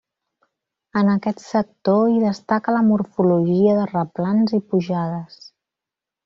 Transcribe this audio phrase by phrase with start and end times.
[1.01, 5.39] En aquest sector hi destaca la morfologia de replans i pujades.